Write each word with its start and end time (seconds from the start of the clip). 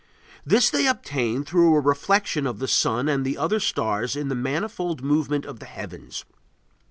This 0.43 0.71
they 0.71 0.87
obtain 0.87 1.43
through 1.43 1.75
a 1.75 1.79
reflection 1.79 2.47
of 2.47 2.57
the 2.57 2.67
sun 2.67 3.07
and 3.07 3.23
the 3.23 3.37
other 3.37 3.59
stars 3.59 4.15
in 4.15 4.29
the 4.29 4.33
manifold 4.35 5.03
movement 5.03 5.45
of 5.45 5.59
the 5.59 5.67
heavens.... 5.67 6.25